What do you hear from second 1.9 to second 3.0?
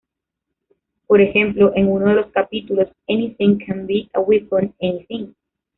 de los capítulos,